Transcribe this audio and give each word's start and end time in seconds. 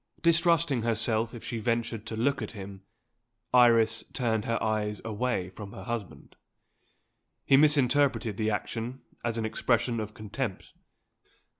Distrusting 0.23 0.81
herself 0.81 1.31
if 1.35 1.43
she 1.43 1.59
ventured 1.59 2.07
to 2.07 2.15
look 2.15 2.41
at 2.41 2.53
him, 2.53 2.81
Iris 3.53 4.03
turned 4.13 4.45
her 4.45 4.57
eyes 4.63 4.99
away 5.05 5.51
from 5.51 5.73
her 5.73 5.83
husband. 5.83 6.35
He 7.45 7.55
misinterpreted 7.55 8.35
the 8.35 8.49
action 8.49 9.03
as 9.23 9.37
an 9.37 9.45
expression 9.45 9.99
of 9.99 10.15
contempt. 10.15 10.73